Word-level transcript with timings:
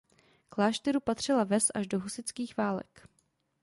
Klášteru 0.49 0.99
patřila 0.99 1.43
ves 1.43 1.71
až 1.75 1.87
do 1.87 1.99
husitských 1.99 2.57
válek. 2.57 3.09